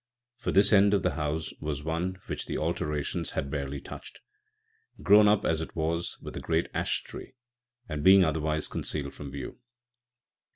[0.35, 4.19] For this end of the house was one which the alterations had barely touched,
[5.03, 7.35] grown up as it was with the great ash tree,
[7.87, 9.59] and being otherwise concealed from view.